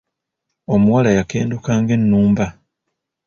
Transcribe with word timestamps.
Omuwala 0.73 1.09
yakenduka 1.17 1.71
nga 1.81 1.93
Ennumba. 1.97 2.45